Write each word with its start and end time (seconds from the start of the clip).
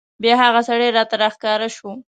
بیا 0.21 0.35
هغه 0.43 0.61
سړی 0.69 0.87
راته 0.97 1.15
راښکاره 1.23 1.67
شو. 1.75 1.89